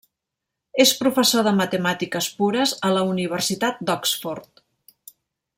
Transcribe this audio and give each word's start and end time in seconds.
És 0.85 0.93
professor 1.01 1.43
de 1.49 1.53
matemàtiques 1.59 2.31
pures 2.39 2.75
a 2.89 2.93
la 2.97 3.07
Universitat 3.13 3.87
d'Oxford. 3.91 4.67